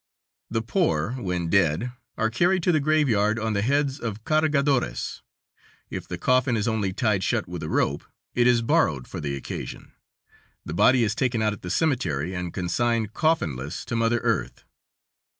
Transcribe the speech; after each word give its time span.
The 0.49 0.63
poor, 0.63 1.11
when 1.11 1.47
dead, 1.47 1.91
are 2.17 2.31
carried 2.31 2.63
to 2.63 2.71
the 2.71 2.79
graveyard 2.79 3.37
on 3.37 3.53
the 3.53 3.61
heads 3.61 3.99
of 3.99 4.23
cargadores. 4.23 5.21
If 5.91 6.07
the 6.07 6.17
coffin 6.17 6.57
is 6.57 6.67
only 6.67 6.91
tied 6.91 7.23
shut 7.23 7.47
with 7.47 7.61
a 7.61 7.69
rope, 7.69 8.05
it 8.33 8.47
is 8.47 8.63
borrowed 8.63 9.07
for 9.07 9.19
the 9.21 9.35
occasion. 9.35 9.91
The 10.65 10.73
body 10.73 11.03
is 11.03 11.13
taken 11.13 11.43
out 11.43 11.53
at 11.53 11.61
the 11.61 11.69
cemetery 11.69 12.33
and 12.33 12.51
consigned, 12.51 13.13
coffinless, 13.13 13.85
to 13.85 13.95
mother 13.95 14.19
earth. 14.23 14.63